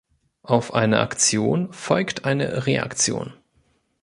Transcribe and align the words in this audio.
Auf 0.41 0.73
eine 0.73 0.99
Aktion 0.99 1.71
folgt 1.73 2.25
eine 2.25 2.65
Reaktion. 2.65 3.33